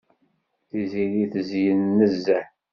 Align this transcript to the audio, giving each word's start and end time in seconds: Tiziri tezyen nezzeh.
Tiziri 0.69 1.23
tezyen 1.33 1.81
nezzeh. 1.97 2.45